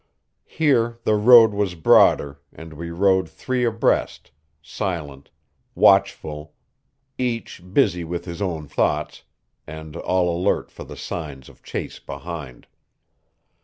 Here 0.47 0.97
the 1.03 1.13
road 1.13 1.51
was 1.53 1.75
broader, 1.75 2.41
and 2.51 2.73
we 2.73 2.89
rode 2.89 3.29
three 3.29 3.63
abreast, 3.63 4.31
silent, 4.59 5.29
watchful, 5.75 6.55
each 7.19 7.61
busy 7.71 8.03
with 8.03 8.25
his 8.25 8.41
own 8.41 8.67
thoughts, 8.67 9.21
and 9.67 9.95
all 9.95 10.35
alert 10.35 10.71
for 10.71 10.83
the 10.83 10.97
signs 10.97 11.49
of 11.49 11.61
chase 11.61 11.99
behind. 11.99 12.65